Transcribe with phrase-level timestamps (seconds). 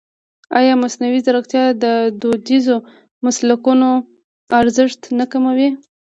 [0.59, 1.85] ایا مصنوعي ځیرکتیا د
[2.21, 2.75] دودیزو
[3.25, 3.89] مسلکونو
[4.59, 5.69] ارزښت نه کموي؟